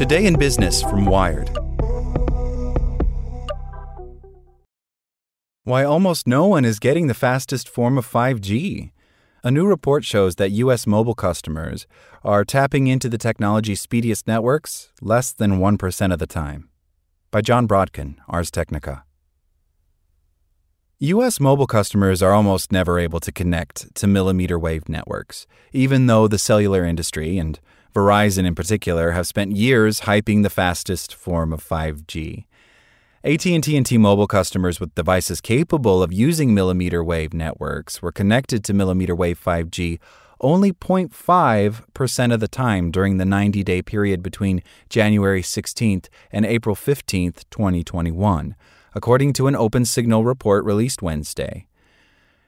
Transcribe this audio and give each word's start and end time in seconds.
Today 0.00 0.24
in 0.24 0.38
Business 0.38 0.80
from 0.80 1.04
Wired. 1.04 1.50
Why 5.64 5.84
almost 5.84 6.26
no 6.26 6.46
one 6.46 6.64
is 6.64 6.78
getting 6.78 7.08
the 7.08 7.12
fastest 7.12 7.68
form 7.68 7.98
of 7.98 8.10
5G. 8.10 8.92
A 9.44 9.50
new 9.50 9.66
report 9.66 10.06
shows 10.06 10.36
that 10.36 10.52
U.S. 10.52 10.86
mobile 10.86 11.14
customers 11.14 11.86
are 12.24 12.46
tapping 12.46 12.86
into 12.86 13.10
the 13.10 13.18
technology's 13.18 13.82
speediest 13.82 14.26
networks 14.26 14.90
less 15.02 15.32
than 15.32 15.58
1% 15.58 16.12
of 16.14 16.18
the 16.18 16.26
time. 16.26 16.70
By 17.30 17.42
Jon 17.42 17.68
Brodkin, 17.68 18.16
Ars 18.26 18.50
Technica. 18.50 19.04
U.S. 21.00 21.38
mobile 21.38 21.66
customers 21.66 22.22
are 22.22 22.32
almost 22.32 22.72
never 22.72 22.98
able 22.98 23.20
to 23.20 23.30
connect 23.30 23.94
to 23.96 24.06
millimeter 24.06 24.58
wave 24.58 24.88
networks, 24.88 25.46
even 25.74 26.06
though 26.06 26.26
the 26.26 26.38
cellular 26.38 26.86
industry, 26.86 27.36
and 27.36 27.60
Verizon 27.92 28.46
in 28.46 28.54
particular, 28.54 29.12
have 29.12 29.26
spent 29.26 29.56
years 29.56 30.00
hyping 30.00 30.42
the 30.42 30.50
fastest 30.50 31.14
form 31.14 31.52
of 31.52 31.66
5G. 31.66 32.44
AT&T 33.22 33.76
and 33.76 33.86
T-Mobile 33.86 34.26
customers 34.26 34.80
with 34.80 34.94
devices 34.94 35.40
capable 35.40 36.02
of 36.02 36.12
using 36.12 36.54
millimeter 36.54 37.04
wave 37.04 37.34
networks 37.34 38.00
were 38.00 38.12
connected 38.12 38.64
to 38.64 38.72
millimeter 38.72 39.14
wave 39.14 39.42
5G 39.42 39.98
only 40.42 40.72
0.5% 40.72 42.32
of 42.32 42.40
the 42.40 42.48
time 42.48 42.90
during 42.90 43.18
the 43.18 43.24
90-day 43.24 43.82
period 43.82 44.22
between 44.22 44.62
January 44.88 45.42
16th 45.42 46.08
and 46.32 46.46
April 46.46 46.74
15th, 46.74 47.44
2021 47.50 48.56
according 48.94 49.32
to 49.34 49.46
an 49.46 49.54
Opensignal 49.54 50.24
report 50.24 50.64
released 50.64 51.02
Wednesday. 51.02 51.66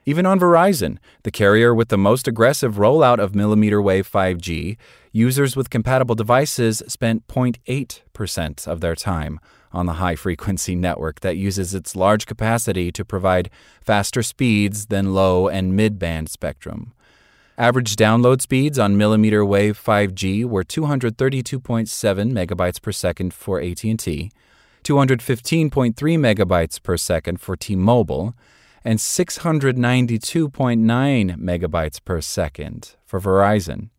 Even 0.04 0.26
on 0.26 0.40
Verizon, 0.40 0.98
the 1.22 1.30
carrier 1.30 1.72
with 1.72 1.88
the 1.88 1.98
most 1.98 2.26
aggressive 2.26 2.74
rollout 2.74 3.20
of 3.20 3.36
millimeter 3.36 3.80
wave 3.80 4.10
5G, 4.10 4.76
users 5.12 5.54
with 5.54 5.70
compatible 5.70 6.16
devices 6.16 6.82
spent 6.88 7.28
0.8% 7.28 8.66
of 8.66 8.80
their 8.80 8.96
time 8.96 9.38
on 9.72 9.86
the 9.86 9.94
high 9.94 10.16
frequency 10.24 10.74
network 10.74 11.20
that 11.20 11.36
uses 11.36 11.72
its 11.72 11.94
large 11.94 12.26
capacity 12.26 12.90
to 12.90 13.04
provide 13.04 13.48
faster 13.80 14.24
speeds 14.24 14.86
than 14.86 15.14
low 15.14 15.46
and 15.46 15.76
mid 15.76 16.00
band 16.00 16.28
spectrum. 16.28 16.92
Average 17.56 17.94
download 17.94 18.40
speeds 18.40 18.80
on 18.80 18.96
millimeter 18.96 19.44
wave 19.44 19.80
5G 19.80 20.44
were 20.44 20.64
232.7 20.64 22.32
megabytes 22.32 22.82
per 22.82 22.90
second 22.90 23.32
for 23.32 23.60
AT&T, 23.60 24.32
215.3 24.82 25.94
megabytes 25.94 26.82
per 26.82 26.96
second 26.96 27.40
for 27.40 27.54
T-Mobile, 27.54 28.34
and 28.84 28.98
692.9 28.98 31.36
megabytes 31.36 32.04
per 32.04 32.20
second 32.20 32.96
for 33.04 33.20
Verizon. 33.20 33.90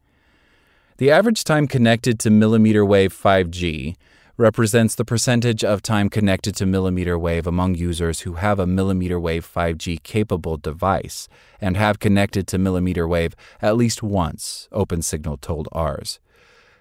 The 0.97 1.11
average 1.11 1.43
time 1.43 1.67
connected 1.67 2.19
to 2.19 2.29
millimeter 2.29 2.85
wave 2.85 3.13
5G 3.13 3.95
represents 4.37 4.95
the 4.95 5.05
percentage 5.05 5.63
of 5.63 5.81
time 5.81 6.09
connected 6.09 6.55
to 6.55 6.65
millimeter 6.65 7.19
wave 7.19 7.45
among 7.45 7.75
users 7.75 8.21
who 8.21 8.33
have 8.33 8.59
a 8.59 8.65
millimeter 8.65 9.19
wave 9.19 9.47
5G 9.51 10.01
capable 10.01 10.57
device 10.57 11.27
and 11.61 11.77
have 11.77 11.99
connected 11.99 12.47
to 12.47 12.57
millimeter 12.57 13.07
wave 13.07 13.35
at 13.61 13.77
least 13.77 14.01
once, 14.01 14.67
Opensignal 14.71 15.39
told 15.39 15.67
Ars. 15.71 16.19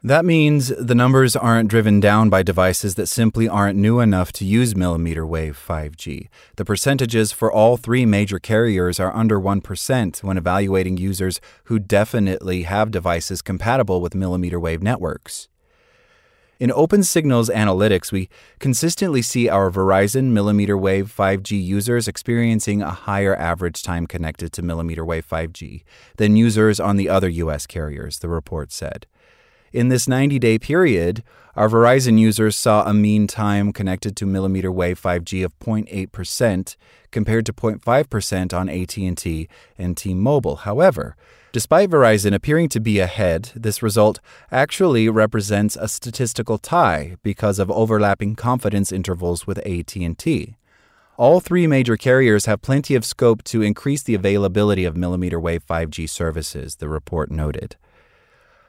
That 0.05 0.25
means 0.25 0.73
the 0.77 0.97
numbers 0.97 1.37
aren't 1.37 1.71
driven 1.71 2.01
down 2.01 2.29
by 2.29 2.43
devices 2.43 2.97
that 2.97 3.07
simply 3.07 3.49
aren't 3.49 3.79
new 3.79 4.01
enough 4.01 4.33
to 4.33 4.45
use 4.45 4.75
millimeter 4.75 5.25
wave 5.25 5.57
5G. 5.57 6.27
The 6.57 6.65
percentages 6.65 7.31
for 7.31 7.53
all 7.53 7.77
three 7.77 8.05
major 8.05 8.41
carriers 8.41 8.99
are 8.99 9.15
under 9.15 9.39
1% 9.39 10.25
when 10.25 10.37
evaluating 10.37 10.97
users 10.97 11.41
who 11.65 11.79
definitely 11.79 12.65
have 12.65 12.91
devices 12.91 13.43
compatible 13.43 14.01
with 14.01 14.17
millimeter 14.17 14.59
wave 14.59 14.83
networks. 14.83 15.49
In 16.59 16.71
Opensignal's 16.71 17.49
analytics, 17.49 18.11
we 18.11 18.29
consistently 18.59 19.23
see 19.23 19.49
our 19.49 19.71
Verizon 19.71 20.33
millimeter 20.33 20.77
wave 20.77 21.15
5G 21.17 21.63
users 21.63 22.09
experiencing 22.09 22.83
a 22.83 22.91
higher 22.91 23.37
average 23.37 23.85
time 23.85 24.09
connected 24.09 24.53
to 24.55 24.63
millimeter 24.63 25.05
wave 25.05 25.29
5G 25.29 25.85
than 26.17 26.35
users 26.35 26.81
on 26.81 26.97
the 26.97 27.09
other 27.09 27.29
U.S. 27.29 27.69
carriers, 27.69 28.19
the 28.19 28.29
report 28.29 28.73
said. 28.73 29.07
In 29.73 29.89
this 29.89 30.07
90 30.07 30.39
day 30.39 30.59
period, 30.59 31.23
our 31.57 31.67
Verizon 31.67 32.19
users 32.19 32.57
saw 32.57 32.85
a 32.85 32.93
mean 32.93 33.27
time 33.27 33.73
connected 33.73 34.15
to 34.17 34.27
millimeter 34.27 34.71
wave 34.71 35.01
5G 35.01 35.43
of 35.43 35.59
0.8% 35.61 36.77
compared 37.11 37.47
to 37.47 37.55
0.5% 37.55 38.53
on 38.53 38.69
AT&T 38.69 39.49
and 39.79 39.97
T-Mobile. 39.97 40.57
However, 40.57 41.17
despite 41.53 41.89
Verizon 41.89 42.35
appearing 42.35 42.69
to 42.71 42.81
be 42.81 42.99
ahead, 42.99 43.53
this 43.55 43.83
result 43.83 44.21
actually 44.51 45.09
represents 45.09 45.77
a 45.77 45.89
statistical 45.89 46.59
tie 46.59 47.17
because 47.23 47.59
of 47.59 47.71
overlapping 47.71 48.35
confidence 48.35 48.93
intervals 48.93 49.47
with 49.47 49.59
AT&T. 49.67 50.57
All 51.17 51.41
three 51.41 51.67
major 51.67 51.97
carriers 51.97 52.45
have 52.45 52.61
plenty 52.61 52.95
of 52.95 53.07
scope 53.07 53.43
to 53.45 53.63
increase 53.63 54.03
the 54.03 54.15
availability 54.15 54.85
of 54.85 54.97
millimeter 54.97 55.41
wave 55.41 55.67
5G 55.67 56.09
services, 56.11 56.77
the 56.77 56.89
report 56.91 57.31
noted. 57.31 57.77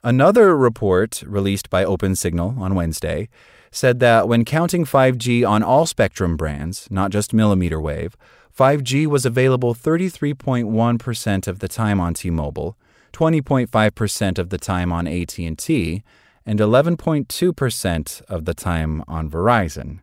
Another 0.05 0.57
report 0.57 1.23
released 1.25 1.69
by 1.69 1.85
Opensignal 1.85 2.57
on 2.57 2.75
Wednesday 2.75 3.29
said 3.71 4.01
that 4.01 4.27
when 4.27 4.43
counting 4.43 4.83
5G 4.83 5.47
on 5.47 5.63
all 5.63 5.85
spectrum 5.85 6.35
brands, 6.35 6.89
not 6.91 7.09
just 7.09 7.33
millimeter 7.33 7.79
wave, 7.79 8.17
5G 8.57 9.07
was 9.07 9.25
available 9.25 9.73
33.1% 9.73 11.47
of 11.47 11.59
the 11.59 11.69
time 11.69 12.01
on 12.01 12.13
T-Mobile, 12.13 12.77
20.5% 13.13 14.37
of 14.37 14.49
the 14.49 14.57
time 14.57 14.91
on 14.91 15.07
AT&T, 15.07 16.03
and 16.45 16.59
11.2% 16.59 18.21
of 18.23 18.45
the 18.45 18.53
time 18.53 19.03
on 19.07 19.29
Verizon. 19.29 19.99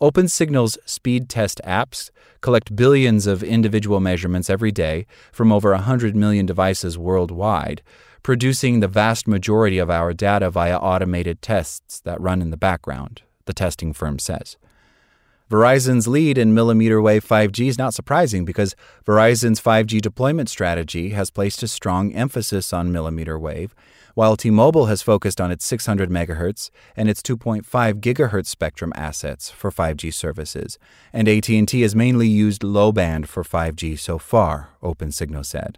Opensignal's 0.00 0.78
speed 0.84 1.28
test 1.28 1.60
apps 1.64 2.10
collect 2.40 2.76
billions 2.76 3.26
of 3.26 3.42
individual 3.42 4.00
measurements 4.00 4.50
every 4.50 4.72
day 4.72 5.06
from 5.32 5.52
over 5.52 5.70
100 5.70 6.14
million 6.14 6.44
devices 6.44 6.98
worldwide, 6.98 7.82
producing 8.22 8.80
the 8.80 8.88
vast 8.88 9.26
majority 9.26 9.78
of 9.78 9.90
our 9.90 10.12
data 10.12 10.50
via 10.50 10.76
automated 10.76 11.40
tests 11.40 12.00
that 12.00 12.20
run 12.20 12.42
in 12.42 12.50
the 12.50 12.56
background, 12.56 13.22
the 13.46 13.54
testing 13.54 13.92
firm 13.92 14.18
says. 14.18 14.56
Verizon's 15.48 16.08
lead 16.08 16.36
in 16.36 16.52
millimeter 16.52 17.00
wave 17.00 17.24
5G 17.24 17.68
is 17.68 17.78
not 17.78 17.94
surprising 17.94 18.44
because 18.44 18.74
Verizon's 19.06 19.60
5G 19.60 20.00
deployment 20.00 20.48
strategy 20.48 21.10
has 21.10 21.30
placed 21.30 21.62
a 21.62 21.68
strong 21.68 22.12
emphasis 22.14 22.72
on 22.72 22.90
millimeter 22.90 23.38
wave, 23.38 23.72
while 24.16 24.34
T-Mobile 24.34 24.86
has 24.86 25.02
focused 25.02 25.42
on 25.42 25.50
its 25.50 25.66
600 25.66 26.08
MHz 26.08 26.70
and 26.96 27.10
its 27.10 27.20
2.5 27.20 27.66
GHz 28.00 28.46
spectrum 28.46 28.90
assets 28.96 29.50
for 29.50 29.70
5G 29.70 30.12
services, 30.14 30.78
and 31.12 31.28
AT&T 31.28 31.82
has 31.82 31.94
mainly 31.94 32.26
used 32.26 32.64
low 32.64 32.92
band 32.92 33.28
for 33.28 33.44
5G 33.44 33.98
so 33.98 34.16
far, 34.16 34.70
Opensignal 34.82 35.44
said. 35.44 35.76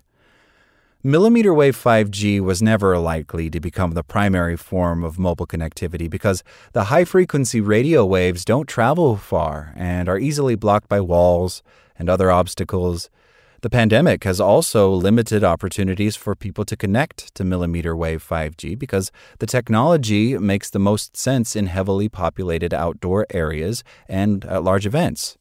Millimeter 1.02 1.52
wave 1.52 1.76
5G 1.76 2.40
was 2.40 2.62
never 2.62 2.96
likely 2.96 3.50
to 3.50 3.58
become 3.58 3.92
the 3.92 4.04
primary 4.04 4.56
form 4.56 5.02
of 5.02 5.18
mobile 5.18 5.46
connectivity 5.46 6.08
because 6.08 6.44
the 6.74 6.84
high 6.84 7.04
frequency 7.04 7.60
radio 7.60 8.06
waves 8.06 8.44
don't 8.44 8.68
travel 8.68 9.16
far 9.16 9.72
and 9.74 10.08
are 10.08 10.18
easily 10.18 10.54
blocked 10.54 10.88
by 10.88 11.00
walls 11.00 11.64
and 11.98 12.08
other 12.08 12.30
obstacles. 12.30 13.10
The 13.60 13.70
pandemic 13.70 14.22
has 14.22 14.40
also 14.40 14.88
limited 14.88 15.42
opportunities 15.42 16.14
for 16.14 16.36
people 16.36 16.64
to 16.64 16.76
connect 16.76 17.34
to 17.34 17.42
millimeter 17.42 17.96
wave 17.96 18.24
5G 18.24 18.78
because 18.78 19.10
the 19.40 19.46
technology 19.46 20.38
makes 20.38 20.70
the 20.70 20.78
most 20.78 21.16
sense 21.16 21.56
in 21.56 21.66
heavily 21.66 22.08
populated 22.08 22.72
outdoor 22.72 23.26
areas 23.30 23.82
and 24.08 24.44
at 24.44 24.62
large 24.62 24.86
events. 24.86 25.38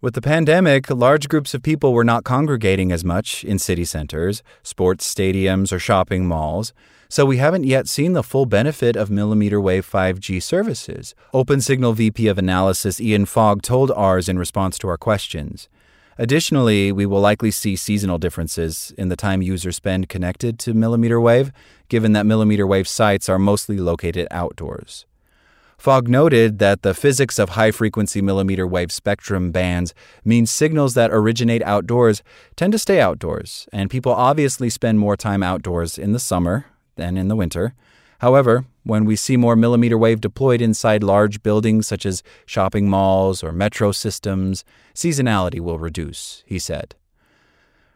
With 0.00 0.14
the 0.14 0.22
pandemic, 0.22 0.88
large 0.88 1.28
groups 1.28 1.52
of 1.52 1.64
people 1.64 1.92
were 1.92 2.04
not 2.04 2.22
congregating 2.22 2.92
as 2.92 3.04
much 3.04 3.42
in 3.42 3.58
city 3.58 3.84
centers, 3.84 4.44
sports 4.62 5.12
stadiums, 5.12 5.72
or 5.72 5.80
shopping 5.80 6.26
malls, 6.26 6.72
so 7.08 7.26
we 7.26 7.38
haven't 7.38 7.64
yet 7.64 7.88
seen 7.88 8.12
the 8.12 8.22
full 8.22 8.46
benefit 8.46 8.94
of 8.94 9.10
millimeter 9.10 9.60
wave 9.60 9.84
5G 9.84 10.40
services. 10.40 11.16
OpenSignal 11.34 11.96
VP 11.96 12.28
of 12.28 12.38
Analysis 12.38 13.00
Ian 13.00 13.26
Fogg 13.26 13.62
told 13.62 13.90
Ars 13.90 14.28
in 14.28 14.38
response 14.38 14.78
to 14.78 14.88
our 14.88 14.96
questions. 14.96 15.68
Additionally, 16.18 16.92
we 16.92 17.06
will 17.06 17.20
likely 17.20 17.50
see 17.50 17.74
seasonal 17.74 18.18
differences 18.18 18.92
in 18.98 19.08
the 19.08 19.16
time 19.16 19.42
users 19.42 19.76
spend 19.76 20.08
connected 20.08 20.58
to 20.60 20.74
millimeter 20.74 21.20
wave, 21.20 21.52
given 21.88 22.12
that 22.12 22.26
millimeter 22.26 22.66
wave 22.66 22.86
sites 22.86 23.28
are 23.28 23.38
mostly 23.38 23.78
located 23.78 24.28
outdoors. 24.30 25.06
Fogg 25.78 26.08
noted 26.08 26.60
that 26.60 26.82
the 26.82 26.94
physics 26.94 27.40
of 27.40 27.50
high 27.50 27.72
frequency 27.72 28.22
millimeter 28.22 28.66
wave 28.66 28.92
spectrum 28.92 29.50
bands 29.50 29.94
means 30.24 30.48
signals 30.48 30.94
that 30.94 31.10
originate 31.10 31.62
outdoors 31.62 32.22
tend 32.54 32.72
to 32.72 32.78
stay 32.78 33.00
outdoors, 33.00 33.66
and 33.72 33.90
people 33.90 34.12
obviously 34.12 34.70
spend 34.70 35.00
more 35.00 35.16
time 35.16 35.42
outdoors 35.42 35.98
in 35.98 36.12
the 36.12 36.20
summer 36.20 36.66
than 36.94 37.16
in 37.16 37.26
the 37.26 37.34
winter. 37.34 37.74
However, 38.22 38.66
when 38.84 39.04
we 39.04 39.16
see 39.16 39.36
more 39.36 39.56
millimeter 39.56 39.98
wave 39.98 40.20
deployed 40.20 40.62
inside 40.62 41.02
large 41.02 41.42
buildings 41.42 41.88
such 41.88 42.06
as 42.06 42.22
shopping 42.46 42.88
malls 42.88 43.42
or 43.42 43.50
metro 43.50 43.90
systems, 43.90 44.64
seasonality 44.94 45.58
will 45.58 45.80
reduce, 45.80 46.44
he 46.46 46.60
said. 46.60 46.94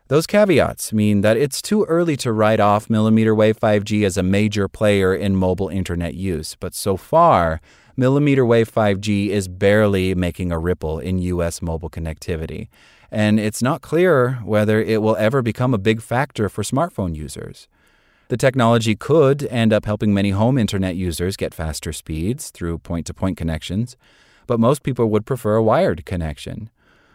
Those 0.09 0.27
caveats 0.27 0.93
mean 0.93 1.21
that 1.21 1.37
it's 1.37 1.63
too 1.63 1.85
early 1.85 2.17
to 2.17 2.33
write 2.33 2.59
off 2.59 2.91
millimeter 2.91 3.37
wave 3.37 3.59
5G 3.61 4.05
as 4.05 4.17
a 4.17 4.23
major 4.25 4.67
player 4.67 5.15
in 5.15 5.37
mobile 5.37 5.69
internet 5.69 6.15
use, 6.15 6.57
but 6.59 6.75
so 6.75 6.97
far, 6.97 7.61
millimeter 7.97 8.45
wave 8.45 8.69
5G 8.73 9.29
is 9.29 9.47
barely 9.47 10.13
making 10.17 10.51
a 10.51 10.59
ripple 10.59 10.99
in 10.99 11.19
US 11.21 11.63
mobile 11.63 11.91
connectivity, 11.91 12.67
and 13.13 13.39
it's 13.39 13.63
not 13.63 13.81
clear 13.81 14.41
whether 14.45 14.83
it 14.83 15.03
will 15.03 15.17
ever 15.17 15.41
become 15.41 15.73
a 15.73 15.79
big 15.79 16.03
factor 16.03 16.49
for 16.49 16.65
smartphone 16.65 17.15
users. 17.15 17.69
The 18.29 18.37
technology 18.37 18.97
could 18.97 19.45
end 19.45 19.73
up 19.73 19.85
helping 19.85 20.13
many 20.13 20.31
home 20.31 20.59
internet 20.59 20.97
users 20.97 21.37
get 21.37 21.55
faster 21.55 21.93
speeds 21.93 22.51
through 22.51 22.79
point 22.79 23.07
to 23.07 23.15
point 23.15 23.37
connections, 23.37 23.97
but 24.49 24.59
most 24.59 24.83
people 24.83 25.09
would 25.11 25.25
prefer 25.25 25.55
a 25.55 25.63
wired 25.63 26.05
connection. 26.05 26.69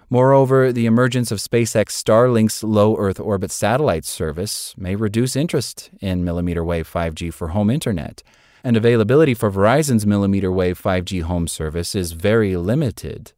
Moreover, 0.10 0.72
the 0.72 0.86
emergence 0.86 1.30
of 1.30 1.40
SpaceX 1.40 1.92
Starlink's 1.92 2.64
low 2.64 2.96
Earth 2.98 3.20
orbit 3.20 3.52
satellite 3.52 4.06
service 4.06 4.74
may 4.78 4.96
reduce 4.96 5.36
interest 5.36 5.90
in 6.00 6.24
millimeter 6.24 6.64
wave 6.64 6.90
5G 6.90 7.34
for 7.34 7.50
home 7.50 7.70
internet, 7.70 8.24
and 8.64 8.78
availability 8.78 9.34
for 9.34 9.52
Verizon's 9.52 10.06
millimeter 10.06 10.52
wave 10.52 10.82
5G 10.82 11.24
home 11.24 11.48
service 11.48 11.94
is 11.94 12.14
very 12.14 12.56
limited. 12.56 13.34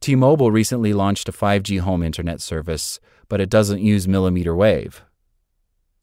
T 0.00 0.14
Mobile 0.14 0.50
recently 0.50 0.94
launched 0.94 1.28
a 1.28 1.32
5G 1.32 1.80
home 1.80 2.02
internet 2.02 2.40
service, 2.40 2.98
but 3.28 3.42
it 3.42 3.50
doesn't 3.50 3.82
use 3.82 4.08
millimeter 4.08 4.54
wave. 4.54 5.02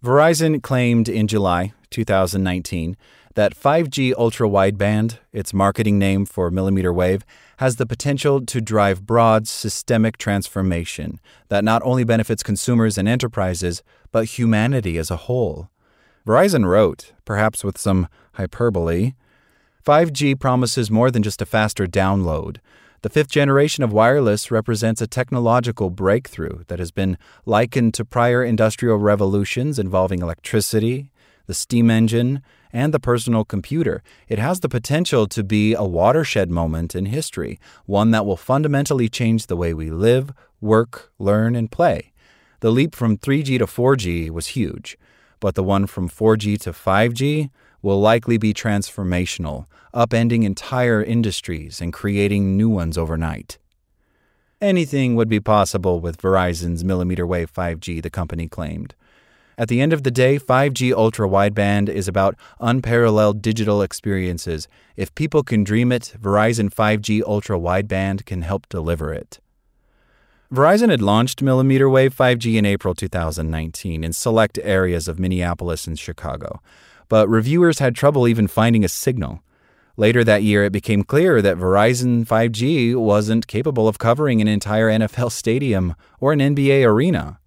Verizon 0.04 0.64
claimed 0.64 1.08
in 1.08 1.28
July 1.28 1.74
2019 1.92 2.98
that 3.36 3.56
5G 3.56 4.14
ultra 4.18 4.50
wideband, 4.50 5.20
its 5.32 5.54
marketing 5.54 6.00
name 6.00 6.26
for 6.26 6.50
millimeter 6.50 6.92
wave, 6.92 7.24
has 7.58 7.76
the 7.76 7.86
potential 7.86 8.44
to 8.44 8.60
drive 8.60 9.06
broad 9.06 9.48
systemic 9.48 10.18
transformation 10.18 11.20
that 11.50 11.64
not 11.64 11.84
only 11.86 12.04
benefits 12.04 12.42
consumers 12.42 12.98
and 12.98 13.08
enterprises, 13.08 13.84
but 14.12 14.26
humanity 14.40 14.98
as 14.98 15.12
a 15.12 15.18
whole. 15.28 15.70
Verizon 16.26 16.66
wrote, 16.66 17.14
perhaps 17.24 17.64
with 17.64 17.78
some 17.78 18.08
hyperbole, 18.34 19.14
5G 19.86 20.40
promises 20.40 20.90
more 20.90 21.12
than 21.12 21.22
just 21.22 21.44
a 21.44 21.46
faster 21.46 21.86
download. 21.86 22.58
The 23.04 23.10
fifth 23.10 23.30
generation 23.30 23.84
of 23.84 23.92
wireless 23.92 24.52
represents 24.52 25.02
a 25.02 25.08
technological 25.08 25.90
breakthrough 25.90 26.66
that 26.68 26.78
has 26.78 26.92
been 26.92 27.18
likened 27.48 27.96
to 27.96 28.06
prior 28.06 28.44
industrial 28.44 28.98
revolutions 28.98 29.80
involving 29.80 30.22
electricity, 30.22 31.10
the 31.48 31.56
steam 31.56 31.90
engine, 31.90 32.44
and 32.72 32.94
the 32.94 33.00
personal 33.00 33.44
computer. 33.44 34.04
It 34.30 34.38
has 34.38 34.60
the 34.60 34.70
potential 34.70 35.26
to 35.30 35.44
be 35.44 35.74
a 35.74 35.84
watershed 35.84 36.52
moment 36.52 36.94
in 36.94 37.08
history, 37.08 37.60
one 37.88 38.12
that 38.12 38.24
will 38.24 38.38
fundamentally 38.38 39.10
change 39.10 39.48
the 39.48 39.58
way 39.58 39.74
we 39.74 39.90
live, 39.90 40.32
work, 40.62 41.12
learn, 41.18 41.56
and 41.56 41.72
play. 41.72 42.14
The 42.60 42.70
leap 42.70 42.94
from 42.94 43.18
3G 43.18 43.58
to 43.58 43.66
4G 43.66 44.30
was 44.30 44.48
huge, 44.48 44.96
but 45.40 45.56
the 45.56 45.64
one 45.64 45.88
from 45.88 46.08
4G 46.08 46.60
to 46.62 46.72
5G 46.72 47.50
will 47.82 48.00
likely 48.00 48.38
be 48.38 48.54
transformational, 48.54 49.66
upending 49.94 50.44
entire 50.44 51.04
industries 51.04 51.82
and 51.82 51.94
creating 51.94 52.56
new 52.56 52.70
ones 52.70 52.98
overnight. 52.98 53.58
Anything 54.62 55.16
would 55.16 55.30
be 55.30 55.40
possible 55.40 56.00
with 56.00 56.22
Verizon's 56.22 56.84
millimeter 56.84 57.26
wave 57.26 57.52
5G, 57.52 58.02
the 58.02 58.10
company 58.10 58.48
claimed. 58.48 58.94
At 59.58 59.68
the 59.68 59.82
end 59.82 59.92
of 59.92 60.04
the 60.04 60.12
day, 60.12 60.40
5G 60.40 60.94
ultra 60.94 61.28
wideband 61.28 61.90
is 61.90 62.08
about 62.08 62.36
unparalleled 62.60 63.42
digital 63.42 63.82
experiences. 63.82 64.68
If 64.96 65.14
people 65.14 65.44
can 65.44 65.64
dream 65.64 65.92
it, 65.92 66.14
Verizon 66.20 66.74
5G 66.74 67.22
ultra 67.26 67.60
wideband 67.60 68.26
can 68.26 68.44
help 68.44 68.68
deliver 68.70 69.14
it. 69.14 69.40
Verizon 70.54 70.90
had 70.90 71.02
launched 71.02 71.42
millimeter 71.42 71.90
wave 71.90 72.16
5G 72.16 72.56
in 72.58 72.66
April 72.66 72.94
2019 72.94 74.04
in 74.04 74.14
select 74.14 74.60
areas 74.64 75.08
of 75.08 75.20
Minneapolis 75.20 75.88
and 75.88 75.98
Chicago, 75.98 76.62
but 77.12 77.28
reviewers 77.28 77.80
had 77.80 77.94
trouble 77.94 78.26
even 78.26 78.48
finding 78.48 78.86
a 78.86 78.88
signal. 78.88 79.44
Later 79.98 80.24
that 80.24 80.44
year, 80.44 80.64
it 80.64 80.72
became 80.72 81.04
clear 81.04 81.42
that 81.42 81.58
Verizon 81.58 82.26
5G 82.26 82.96
wasn't 82.96 83.48
capable 83.48 83.86
of 83.86 84.00
covering 84.00 84.40
an 84.40 84.48
entire 84.48 84.90
NFL 84.90 85.34
stadium 85.34 85.94
or 86.22 86.32
an 86.32 86.40
NBA 86.40 86.88
arena. 86.88 87.42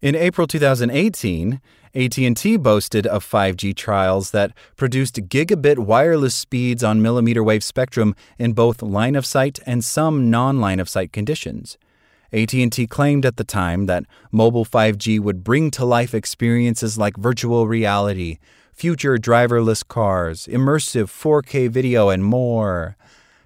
In 0.00 0.14
April 0.14 0.46
2018, 0.46 1.60
AT&T 1.96 2.56
boasted 2.58 3.04
of 3.08 3.28
5G 3.28 3.74
trials 3.74 4.30
that 4.30 4.52
produced 4.76 5.16
gigabit 5.28 5.78
wireless 5.78 6.36
speeds 6.36 6.84
on 6.84 7.02
millimeter 7.02 7.42
wave 7.42 7.64
spectrum 7.64 8.14
in 8.38 8.52
both 8.52 8.82
line 8.82 9.16
of 9.16 9.26
sight 9.26 9.58
and 9.66 9.84
some 9.84 10.30
non-line 10.30 10.78
of 10.78 10.88
sight 10.88 11.12
conditions. 11.12 11.76
AT&T 12.32 12.86
claimed 12.86 13.26
at 13.26 13.36
the 13.36 13.42
time 13.42 13.86
that 13.86 14.04
mobile 14.30 14.64
5G 14.64 15.18
would 15.18 15.42
bring 15.42 15.72
to 15.72 15.84
life 15.84 16.14
experiences 16.14 16.96
like 16.96 17.16
virtual 17.16 17.66
reality, 17.66 18.38
future 18.72 19.16
driverless 19.16 19.86
cars, 19.86 20.46
immersive 20.46 21.06
4K 21.06 21.70
video 21.70 22.08
and 22.08 22.24
more. 22.24 22.96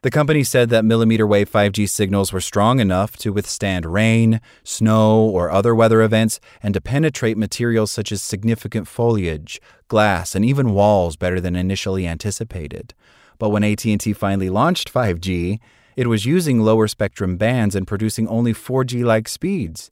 The 0.03 0.11
company 0.11 0.45
said 0.45 0.69
that 0.71 0.85
millimeter 0.85 1.27
wave 1.27 1.51
5G 1.51 1.89
signals 1.89 2.33
were 2.33 2.41
strong 2.41 2.79
enough 2.79 3.17
to 3.19 3.33
withstand 3.33 3.87
rain, 3.87 4.41
snow, 4.63 5.19
or 5.21 5.51
other 5.51 5.75
weather 5.75 6.01
events 6.01 6.39
and 6.63 6.73
to 6.75 6.81
penetrate 6.81 7.37
materials 7.37 7.91
such 7.91 8.13
as 8.13 8.23
significant 8.23 8.87
foliage, 8.87 9.61
glass, 9.89 10.35
and 10.35 10.45
even 10.45 10.75
walls 10.75 11.17
better 11.17 11.41
than 11.41 11.57
initially 11.57 12.07
anticipated. 12.07 12.95
But 13.39 13.51
when 13.51 13.65
AT&T 13.65 14.13
finally 14.13 14.49
launched 14.49 14.93
5G, 14.93 15.59
it 15.97 16.07
was 16.07 16.27
using 16.27 16.61
lower 16.61 16.87
spectrum 16.87 17.37
bands 17.37 17.75
and 17.75 17.87
producing 17.87 18.29
only 18.29 18.55
4G-like 18.55 19.29
speeds. 19.29 19.91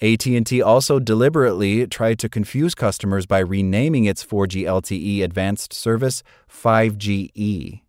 AT&T 0.00 0.62
also 0.62 1.00
deliberately 1.00 1.86
tried 1.86 2.18
to 2.20 2.28
confuse 2.28 2.74
customers 2.74 3.26
by 3.26 3.40
renaming 3.40 4.04
its 4.04 4.24
4G 4.24 4.62
LTE 4.62 5.24
advanced 5.24 5.72
service 5.72 6.22
5GE. 6.48 7.80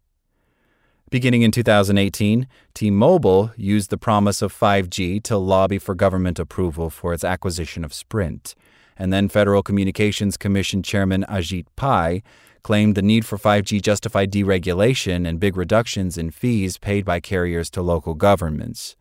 Beginning 1.12 1.42
in 1.42 1.52
2018, 1.52 2.48
T 2.74 2.92
Mobile 2.92 3.52
used 3.56 3.90
the 3.90 3.98
promise 3.98 4.42
of 4.42 4.54
5G 4.54 5.24
to 5.24 5.38
lobby 5.38 5.80
for 5.80 5.96
government 5.96 6.40
approval 6.40 6.90
for 6.90 7.14
its 7.14 7.24
acquisition 7.24 7.84
of 7.84 7.94
Sprint. 7.94 8.54
And 8.98 9.14
then 9.14 9.30
Federal 9.30 9.64
Communications 9.64 10.38
Commission 10.38 10.84
Chairman 10.84 11.26
Ajit 11.30 11.66
Pai 11.76 12.22
claimed 12.64 12.96
the 12.96 13.02
need 13.02 13.26
for 13.26 13.38
5G 13.38 13.82
justified 13.82 14.32
deregulation 14.32 15.28
and 15.28 15.40
big 15.40 15.58
reductions 15.58 16.18
in 16.18 16.32
fees 16.32 16.78
paid 16.78 17.06
by 17.06 17.20
carriers 17.20 17.70
to 17.72 17.82
local 17.82 18.14
governments. 18.14 18.96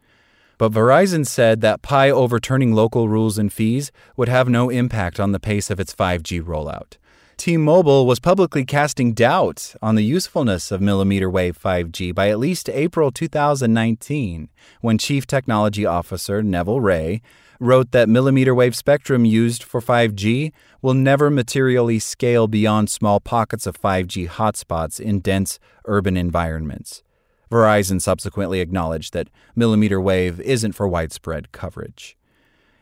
But 0.58 0.72
Verizon 0.72 1.24
said 1.24 1.60
that 1.60 1.82
Pai 1.82 2.10
overturning 2.10 2.74
local 2.74 3.08
rules 3.08 3.38
and 3.38 3.52
fees 3.52 3.92
would 4.16 4.28
have 4.28 4.48
no 4.48 4.70
impact 4.70 5.20
on 5.20 5.30
the 5.30 5.40
pace 5.40 5.70
of 5.70 5.78
its 5.78 5.94
5G 5.94 6.42
rollout. 6.42 6.96
T 7.36 7.56
Mobile 7.56 8.04
was 8.04 8.18
publicly 8.18 8.64
casting 8.64 9.12
doubt 9.12 9.76
on 9.80 9.94
the 9.94 10.02
usefulness 10.02 10.72
of 10.72 10.80
millimeter 10.80 11.30
wave 11.30 11.56
5G 11.56 12.12
by 12.12 12.30
at 12.30 12.40
least 12.40 12.68
April 12.68 13.12
2019, 13.12 14.48
when 14.80 14.98
Chief 14.98 15.24
Technology 15.24 15.86
Officer 15.86 16.42
Neville 16.42 16.80
Ray 16.80 17.22
wrote 17.60 17.92
that 17.92 18.08
millimeter 18.08 18.52
wave 18.52 18.74
spectrum 18.74 19.24
used 19.24 19.62
for 19.62 19.80
5G 19.80 20.52
will 20.82 20.94
never 20.94 21.30
materially 21.30 22.00
scale 22.00 22.48
beyond 22.48 22.90
small 22.90 23.20
pockets 23.20 23.68
of 23.68 23.80
5G 23.80 24.28
hotspots 24.28 24.98
in 24.98 25.20
dense 25.20 25.60
urban 25.84 26.16
environments. 26.16 27.04
Verizon 27.50 28.00
subsequently 28.00 28.61
acknowledged 28.61 29.12
that 29.14 29.31
millimeter 29.57 30.00
wave 30.00 30.40
isn't 30.40 30.73
for 30.73 30.87
widespread 30.87 31.52
coverage. 31.52 32.17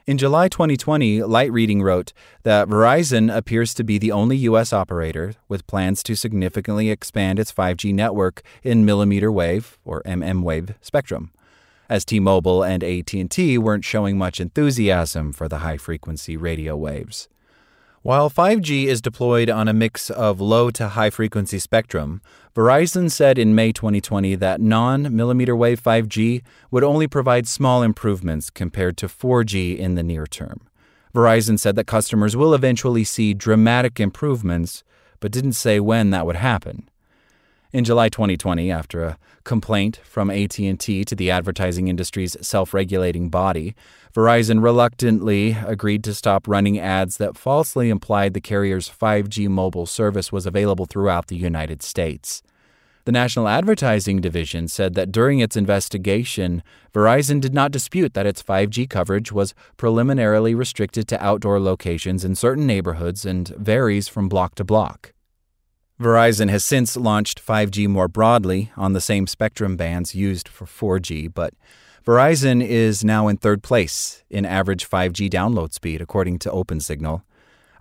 In 0.07 0.19
July 0.19 0.47
2020, 0.47 1.25
Light 1.25 1.51
Reading 1.51 1.83
wrote 1.83 2.13
that 2.45 2.69
Verizon 2.69 3.35
appears 3.35 3.75
to 3.75 3.83
be 3.83 3.99
the 3.99 4.13
only 4.13 4.37
U.S. 4.37 4.73
operator 4.73 5.35
with 5.49 5.67
plans 5.67 6.01
to 6.05 6.15
significantly 6.15 6.91
expand 6.91 7.41
its 7.41 7.53
5G 7.53 7.93
network 7.93 8.43
in 8.63 8.85
millimeter 8.85 9.33
wave 9.33 9.79
or 9.85 10.03
MM 10.05 10.43
wave 10.43 10.75
spectrum, 10.81 11.33
as 11.89 12.05
T-Mobile 12.05 12.63
and 12.63 12.85
AT&T 12.85 13.59
weren't 13.59 13.85
showing 13.85 14.17
much 14.17 14.39
enthusiasm 14.39 15.33
for 15.33 15.49
the 15.49 15.59
high-frequency 15.59 16.37
radio 16.37 16.77
waves. 16.77 17.29
While 18.07 18.31
5G 18.31 18.85
is 18.85 19.01
deployed 19.01 19.51
on 19.51 19.67
a 19.67 19.73
mix 19.73 20.11
of 20.11 20.41
low 20.41 20.71
to 20.71 20.91
high 20.91 21.11
frequency 21.11 21.59
spectrum, 21.59 22.23
Verizon 22.55 23.11
said 23.11 23.37
in 23.37 23.57
May 23.57 23.73
2020 23.73 24.37
that 24.37 24.61
non 24.61 25.17
millimeter 25.17 25.57
wave 25.57 25.83
5G 25.83 26.43
would 26.71 26.85
only 26.85 27.09
provide 27.09 27.49
small 27.49 27.83
improvements 27.83 28.49
compared 28.49 28.97
to 28.99 29.09
4G 29.09 29.77
in 29.77 29.97
the 29.97 30.05
near 30.05 30.25
term. 30.25 30.69
Verizon 31.13 31.59
said 31.59 31.75
that 31.75 31.89
customers 31.89 32.37
will 32.37 32.55
eventually 32.55 33.03
see 33.03 33.35
dramatic 33.35 33.99
improvements, 33.99 34.85
but 35.19 35.33
didn't 35.33 35.55
say 35.55 35.81
when 35.81 36.11
that 36.11 36.27
would 36.27 36.37
happen. 36.37 36.89
In 37.73 37.85
July 37.85 38.09
2020, 38.09 38.71
after 38.71 39.03
a 39.03 39.19
complaint 39.43 40.01
from 40.05 40.31
AT&T 40.31 41.05
to 41.05 41.15
the 41.17 41.31
advertising 41.31 41.89
industry's 41.89 42.37
self-regulating 42.41 43.29
body, 43.29 43.75
Verizon 44.15 44.63
reluctantly 44.63 45.57
agreed 45.67 46.05
to 46.05 46.15
stop 46.15 46.47
running 46.47 46.79
ads 46.79 47.17
that 47.17 47.37
falsely 47.37 47.91
implied 47.91 48.35
the 48.35 48.41
carrier's 48.41 48.89
5G 48.89 49.49
mobile 49.49 49.85
service 49.85 50.31
was 50.31 50.47
available 50.47 50.87
throughout 50.87 51.27
the 51.27 51.37
United 51.37 51.83
States. 51.83 52.41
The 53.05 53.13
National 53.13 53.49
Advertising 53.49 54.21
Division 54.21 54.69
said 54.69 54.95
that 54.95 55.13
during 55.13 55.41
its 55.41 55.57
investigation, 55.57 56.63
Verizon 56.95 57.41
did 57.41 57.55
not 57.55 57.73
dispute 57.73 58.15
that 58.15 58.27
its 58.27 58.43
5G 58.43 58.89
coverage 58.89 59.33
was 59.33 59.55
preliminarily 59.77 60.55
restricted 60.55 61.09
to 61.09 61.25
outdoor 61.25 61.61
locations 61.61 62.25
in 62.25 62.37
certain 62.37 62.67
neighborhoods 62.67 63.27
and 63.27 63.49
varies 63.49 64.09
from 64.09 64.29
block 64.29 64.55
to 64.55 64.65
block. 64.65 65.13
Verizon 66.01 66.51
has 66.51 66.63
since 66.63 66.95
launched 66.95 67.45
5G 67.45 67.89
more 67.89 68.07
broadly 68.07 68.71
on 68.77 68.93
the 68.93 69.01
same 69.01 69.27
spectrum 69.27 69.79
bands 69.79 70.15
used 70.15 70.47
for 70.47 70.67
4G, 70.67 71.33
but 71.33 71.55
Verizon 72.05 72.63
is 72.63 73.03
now 73.03 73.29
in 73.29 73.39
third 73.39 73.63
place 73.63 74.23
in 74.29 74.45
average 74.45 74.89
5G 74.89 75.31
download 75.31 75.73
speed, 75.73 76.03
according 76.03 76.39
to 76.41 76.51
OpenSignal. 76.51 77.23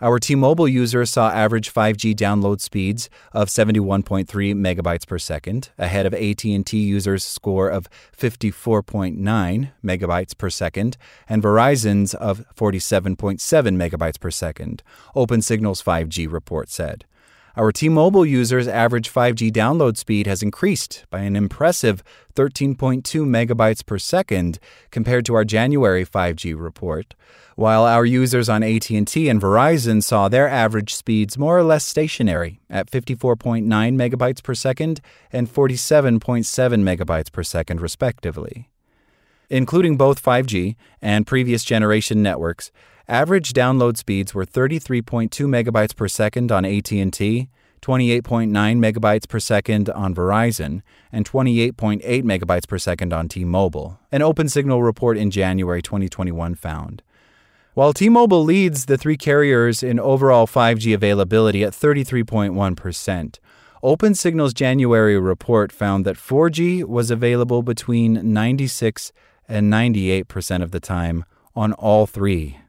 Our 0.01 0.17
T-Mobile 0.19 0.69
users 0.69 1.09
saw 1.09 1.29
average 1.29 1.73
5G 1.73 2.15
download 2.15 2.61
speeds 2.61 3.09
of 3.33 3.49
71.3 3.49 4.25
megabytes 4.25 5.05
per 5.05 5.19
second, 5.19 5.71
ahead 5.77 6.05
of 6.05 6.13
AT&T 6.13 6.77
users' 6.77 7.25
score 7.25 7.67
of 7.67 7.89
54.9 8.17 9.71
megabytes 9.83 10.37
per 10.37 10.49
second 10.49 10.95
and 11.27 11.43
Verizon's 11.43 12.13
of 12.13 12.45
47.7 12.55 13.39
megabytes 13.41 14.19
per 14.19 14.31
second, 14.31 14.83
OpenSignal's 15.17 15.83
5G 15.83 16.31
report 16.31 16.69
said. 16.69 17.03
Our 17.57 17.71
T 17.71 17.87
Mobile 17.87 18.25
users' 18.25 18.67
average 18.67 19.09
5G 19.09 19.49
download 19.49 19.95
speed 19.95 20.27
has 20.27 20.43
increased 20.43 21.05
by 21.09 21.19
an 21.19 21.37
impressive 21.37 22.03
13.2 22.35 23.01
megabytes 23.03 23.85
per 23.85 23.97
second 23.97 24.59
compared 24.91 25.25
to 25.27 25.35
our 25.35 25.45
January 25.45 26.05
5G 26.05 26.53
report, 26.59 27.13
while 27.55 27.85
our 27.85 28.03
users 28.03 28.49
on 28.49 28.61
AT&T 28.61 29.29
and 29.29 29.41
Verizon 29.41 30.03
saw 30.03 30.27
their 30.27 30.49
average 30.49 30.93
speeds 30.93 31.37
more 31.37 31.57
or 31.57 31.63
less 31.63 31.85
stationary 31.85 32.59
at 32.69 32.91
54.9 32.91 33.63
megabytes 33.63 34.43
per 34.43 34.53
second 34.53 34.99
and 35.31 35.49
47.7 35.49 36.19
megabytes 36.83 37.31
per 37.31 37.43
second 37.43 37.79
respectively. 37.79 38.69
Including 39.49 39.95
both 39.95 40.21
5G 40.21 40.75
and 41.01 41.25
previous 41.25 41.63
generation 41.63 42.21
networks, 42.21 42.73
Average 43.07 43.53
download 43.53 43.97
speeds 43.97 44.33
were 44.33 44.47
33.2 44.47 45.29
megabytes 45.29 45.95
per 45.95 46.07
second 46.07 46.51
on 46.51 46.65
AT&T, 46.65 47.49
28.9 47.79 48.49
megabytes 48.49 49.29
per 49.29 49.39
second 49.39 49.91
on 49.91 50.15
Verizon, 50.15 50.81
and 51.11 51.23
28.8 51.23 52.01
megabytes 52.01 52.67
per 52.67 52.79
second 52.79 53.13
on 53.13 53.29
T-Mobile. 53.29 53.99
An 54.11 54.21
OpenSignal 54.21 54.83
report 54.83 55.19
in 55.19 55.29
January 55.29 55.83
2021 55.83 56.55
found. 56.55 57.03
While 57.75 57.93
T-Mobile 57.93 58.43
leads 58.43 58.85
the 58.85 58.97
three 58.97 59.17
carriers 59.17 59.83
in 59.83 59.99
overall 59.99 60.47
5G 60.47 60.95
availability 60.95 61.63
at 61.63 61.73
33.1%, 61.73 63.37
OpenSignal's 63.83 64.53
January 64.55 65.19
report 65.19 65.71
found 65.71 66.07
that 66.07 66.15
4G 66.15 66.83
was 66.85 67.11
available 67.11 67.61
between 67.61 68.33
96 68.33 69.11
and 69.47 69.71
98% 69.71 70.63
of 70.63 70.71
the 70.71 70.79
time 70.79 71.23
on 71.55 71.71
all 71.73 72.07
three 72.07 72.57